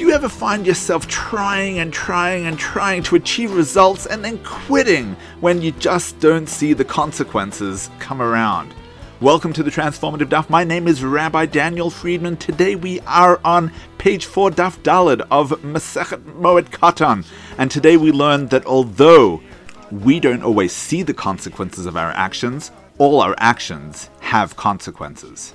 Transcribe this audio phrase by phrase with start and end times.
[0.00, 4.38] Do you ever find yourself trying and trying and trying to achieve results and then
[4.38, 8.72] quitting when you just don't see the consequences come around?
[9.20, 10.48] Welcome to the Transformative Daf.
[10.48, 12.38] My name is Rabbi Daniel Friedman.
[12.38, 17.26] Today we are on page 4 Daf Daled of Masechet Moed Katan.
[17.58, 19.42] And today we learn that although
[19.90, 25.52] we don't always see the consequences of our actions, all our actions have consequences.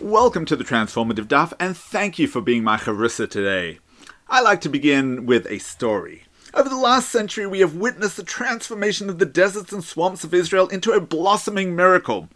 [0.00, 3.78] Welcome to the Transformative Daf, and thank you for being my chavrusa today.
[4.28, 6.24] I like to begin with a story.
[6.52, 10.34] Over the last century, we have witnessed the transformation of the deserts and swamps of
[10.34, 12.28] Israel into a blossoming miracle.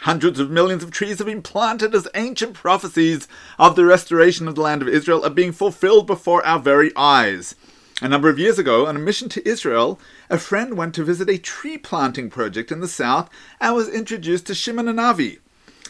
[0.00, 4.54] Hundreds of millions of trees have been planted as ancient prophecies of the restoration of
[4.54, 7.54] the land of Israel are being fulfilled before our very eyes.
[8.00, 10.00] A number of years ago, on a mission to Israel,
[10.30, 13.28] a friend went to visit a tree planting project in the south
[13.60, 15.40] and was introduced to Shimon and Avi.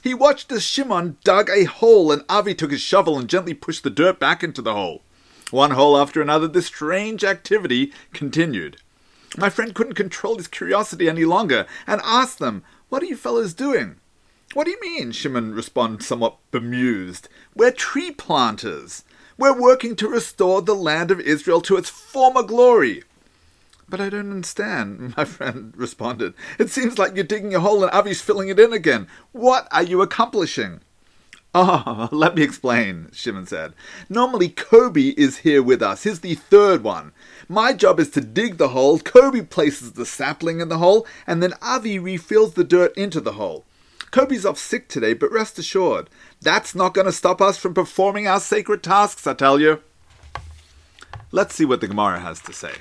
[0.02, 3.84] He watched as Shimon dug a hole and Avi took his shovel and gently pushed
[3.84, 5.02] the dirt back into the hole.
[5.52, 8.79] One hole after another, this strange activity continued.
[9.38, 13.54] My friend couldn't control his curiosity any longer and asked them, What are you fellows
[13.54, 13.96] doing?
[14.54, 15.13] What do you mean?
[15.13, 17.29] Shimon responded, somewhat bemused.
[17.54, 19.04] We're tree planters.
[19.38, 23.04] We're working to restore the land of Israel to its former glory.
[23.93, 26.32] But I don't understand, my friend responded.
[26.59, 29.07] It seems like you're digging a hole and Avi's filling it in again.
[29.32, 30.80] What are you accomplishing?
[31.54, 33.74] Oh, let me explain, Shimon said.
[34.09, 36.04] Normally, Kobe is here with us.
[36.04, 37.13] He's the third one.
[37.51, 41.43] My job is to dig the hole, Kobe places the sapling in the hole, and
[41.43, 43.66] then Avi refills the dirt into the hole.
[44.10, 46.09] Kobe's off sick today, but rest assured,
[46.40, 49.82] that's not going to stop us from performing our sacred tasks, I tell you.
[51.30, 52.73] Let's see what the Gemara has to say.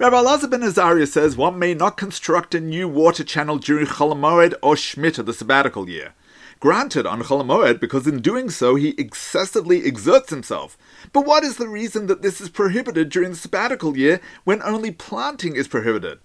[0.00, 4.12] Rabbi Elazar ben Azariah says one may not construct a new water channel during Chol
[4.12, 6.14] Hamoed or Shemitah, the sabbatical year.
[6.60, 10.78] Granted on Chol Hamoed, because in doing so he excessively exerts himself.
[11.12, 14.92] But what is the reason that this is prohibited during the sabbatical year when only
[14.92, 16.20] planting is prohibited?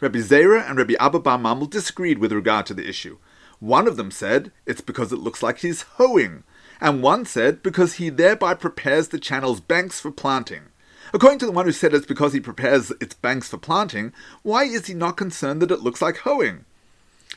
[0.00, 3.18] Rabbi Zera and Rabbi Abba Bar Memel disagreed with regard to the issue.
[3.58, 6.44] One of them said it's because it looks like he's hoeing,
[6.80, 10.66] and one said because he thereby prepares the channel's banks for planting.
[11.12, 14.64] According to the one who said it's because he prepares its banks for planting, why
[14.64, 16.64] is he not concerned that it looks like hoeing?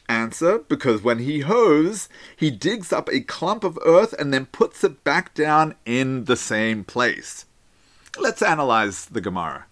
[0.09, 4.84] Answer, because when he hoes, he digs up a clump of earth and then puts
[4.84, 7.46] it back down in the same place.
[8.20, 9.68] Let's analyze the Gemara.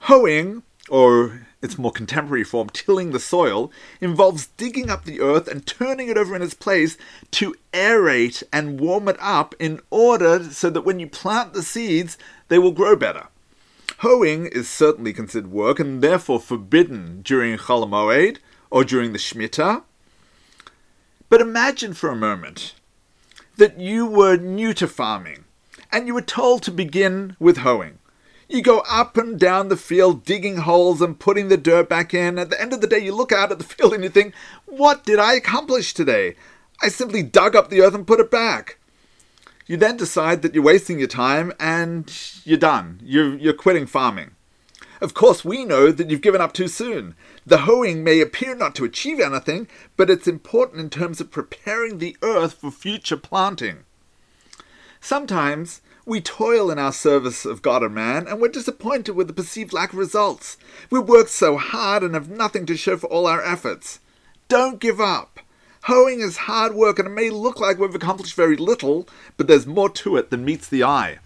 [0.00, 5.66] Hoeing, or its more contemporary form, tilling the soil, involves digging up the earth and
[5.66, 6.96] turning it over in its place
[7.32, 12.16] to aerate and warm it up in order so that when you plant the seeds,
[12.48, 13.26] they will grow better.
[13.98, 18.38] Hoeing is certainly considered work and therefore forbidden during Chol
[18.70, 19.82] or during the Shemitah.
[21.28, 22.74] But imagine for a moment
[23.56, 25.44] that you were new to farming
[25.90, 27.98] and you were told to begin with hoeing.
[28.48, 32.38] You go up and down the field digging holes and putting the dirt back in.
[32.38, 34.34] At the end of the day, you look out at the field and you think,
[34.66, 36.36] What did I accomplish today?
[36.80, 38.78] I simply dug up the earth and put it back.
[39.66, 42.12] You then decide that you're wasting your time and
[42.44, 43.00] you're done.
[43.02, 44.32] You're, you're quitting farming.
[45.00, 47.14] Of course, we know that you've given up too soon.
[47.44, 51.98] The hoeing may appear not to achieve anything, but it's important in terms of preparing
[51.98, 53.84] the earth for future planting.
[55.00, 59.32] Sometimes we toil in our service of God and man, and we're disappointed with the
[59.32, 60.56] perceived lack of results.
[60.88, 63.98] We work so hard and have nothing to show for all our efforts.
[64.46, 65.40] Don't give up.
[65.84, 69.66] Hoeing is hard work and it may look like we've accomplished very little, but there's
[69.66, 71.18] more to it than meets the eye.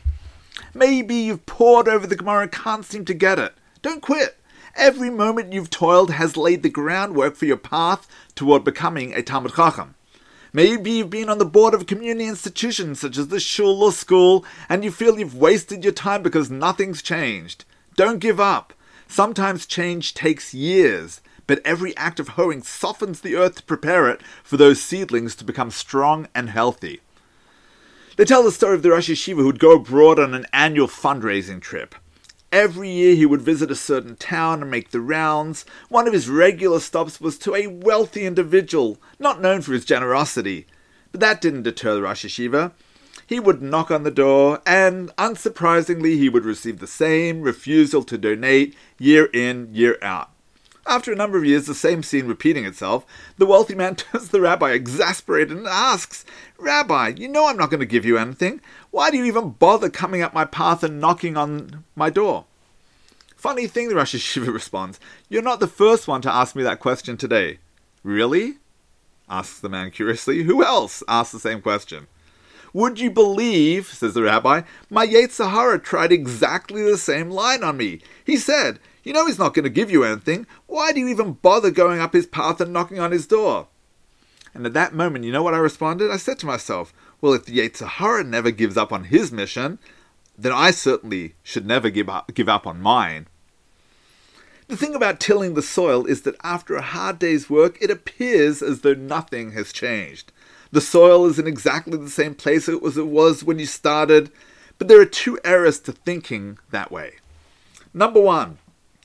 [0.72, 3.54] Maybe you've pored over the Gemara and can't seem to get it.
[3.82, 4.38] Don't quit.
[4.76, 9.54] Every moment you've toiled has laid the groundwork for your path toward becoming a Talmid
[9.56, 9.94] Chacham.
[10.52, 13.92] Maybe you've been on the board of a community institution such as the shul or
[13.92, 17.64] school, and you feel you've wasted your time because nothing's changed.
[17.94, 18.72] Don't give up.
[19.06, 24.22] Sometimes change takes years, but every act of hoeing softens the earth to prepare it
[24.42, 27.00] for those seedlings to become strong and healthy.
[28.16, 31.60] They tell the story of the Rosh Yeshiva who'd go abroad on an annual fundraising
[31.60, 31.94] trip.
[32.52, 35.64] Every year he would visit a certain town and make the rounds.
[35.88, 40.66] One of his regular stops was to a wealthy individual, not known for his generosity.
[41.12, 42.72] But that didn't deter the Rosh Yeshiva.
[43.24, 48.18] He would knock on the door, and unsurprisingly, he would receive the same refusal to
[48.18, 50.30] donate year in, year out.
[50.86, 53.04] After a number of years, the same scene repeating itself,
[53.36, 56.24] the wealthy man turns to the rabbi, exasperated, and asks,
[56.59, 58.60] Rabbi, you know I'm not going to give you anything.
[58.91, 62.47] Why do you even bother coming up my path and knocking on my door?
[63.36, 66.80] Funny thing, the Rosh Yeshiva responds, You're not the first one to ask me that
[66.80, 67.59] question today.
[68.03, 68.56] Really?
[69.30, 70.42] asks the man curiously.
[70.42, 72.09] Who else asks the same question?
[72.72, 77.77] Would you believe, says the rabbi, my Yetzer Hara tried exactly the same line on
[77.77, 78.00] me.
[78.24, 80.47] He said, You know he's not going to give you anything.
[80.66, 83.68] Why do you even bother going up his path and knocking on his door?
[84.52, 86.10] And at that moment, you know what I responded?
[86.10, 89.78] I said to myself, Well, if Hara never gives up on his mission,
[90.36, 93.26] then I certainly should never give up, give up on mine.
[94.68, 98.62] The thing about tilling the soil is that after a hard day's work, it appears
[98.62, 100.32] as though nothing has changed.
[100.72, 104.30] The soil is in exactly the same place it was, it was when you started,
[104.78, 107.14] but there are two errors to thinking that way.
[107.92, 108.58] Number one,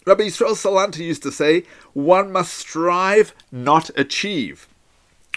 [0.06, 1.64] Rabbi Yisrael Salanter used to say,
[1.94, 4.68] one must strive, not achieve.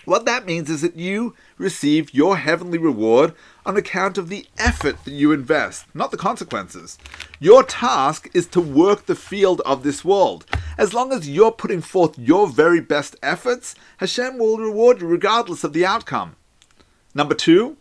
[0.05, 3.33] What that means is that you receive your heavenly reward
[3.65, 6.99] on account of the effort that you invest, not the consequences.
[7.41, 10.45] Your task is to work the field of this world.
[10.77, 15.65] As long as you're putting forth your very best efforts, Hashem will reward you regardless
[15.65, 16.37] of the outcome.
[17.15, 17.79] Number two,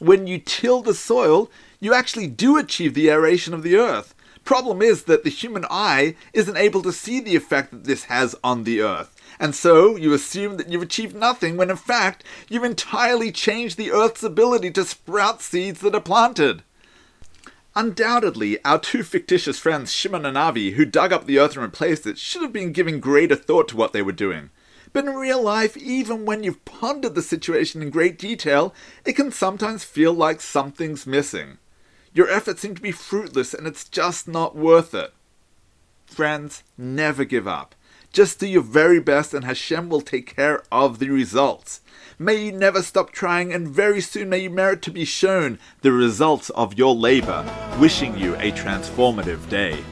[0.00, 1.50] when you till the soil,
[1.80, 4.14] you actually do achieve the aeration of the earth.
[4.46, 8.36] Problem is that the human eye isn't able to see the effect that this has
[8.44, 9.20] on the earth.
[9.40, 13.90] And so you assume that you've achieved nothing when in fact you've entirely changed the
[13.90, 16.62] earth's ability to sprout seeds that are planted.
[17.74, 22.06] Undoubtedly, our two fictitious friends, Shimon and Avi, who dug up the earth and replaced
[22.06, 24.50] it, should have been giving greater thought to what they were doing.
[24.92, 28.72] But in real life, even when you've pondered the situation in great detail,
[29.04, 31.58] it can sometimes feel like something's missing.
[32.16, 35.12] Your efforts seem to be fruitless and it's just not worth it.
[36.06, 37.74] Friends, never give up.
[38.10, 41.82] Just do your very best and Hashem will take care of the results.
[42.18, 45.92] May you never stop trying and very soon may you merit to be shown the
[45.92, 47.44] results of your labor.
[47.78, 49.84] Wishing you a transformative day.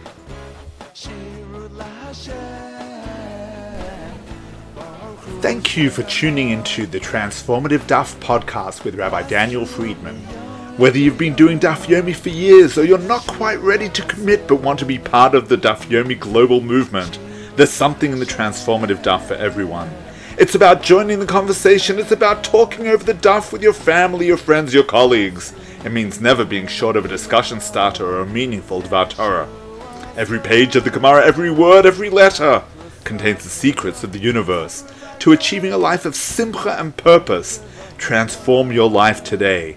[5.43, 10.44] Thank you for tuning into the Transformative Daf podcast with Rabbi Daniel Friedman.
[10.76, 14.49] Whether you've been doing Daf Yomi for years or you're not quite ready to commit
[14.49, 17.21] but want to be part of the Daf Yomi global movement,
[17.55, 19.88] there's something in the transformative daf for everyone.
[20.37, 24.37] It's about joining the conversation, it's about talking over the daf with your family, your
[24.37, 25.55] friends, your colleagues.
[25.85, 29.49] It means never being short of a discussion starter or a meaningful Dvar Torah.
[30.17, 32.65] Every page of the Gemara, every word, every letter
[33.05, 34.82] contains the secrets of the universe.
[35.21, 37.62] To achieving a life of simcha and purpose,
[37.97, 39.76] transform your life today.